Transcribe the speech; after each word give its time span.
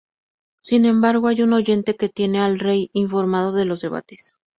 Sin 0.63 0.85
embargo, 0.85 1.27
hay 1.27 1.43
un 1.43 1.53
oyente 1.53 1.95
que 1.95 2.09
tiene 2.09 2.39
al 2.39 2.57
rey 2.57 2.89
informado 2.93 3.51
de 3.51 3.65
los 3.65 3.81
debates. 3.81 4.33